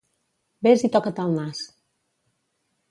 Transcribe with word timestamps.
Ves 0.67 0.85
i 0.87 0.91
toca't 0.95 1.21
el 1.27 1.37
nas. 1.41 1.63